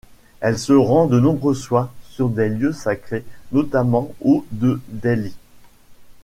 Il 0.43 0.57
se 0.57 0.73
rend 0.73 1.05
de 1.05 1.19
nombreuses 1.19 1.63
fois 1.67 1.93
sur 2.09 2.27
des 2.29 2.49
lieux 2.49 2.71
sacrés, 2.73 3.23
notamment 3.51 4.11
au 4.21 4.43
de 4.49 4.81
Delhi. 4.89 5.35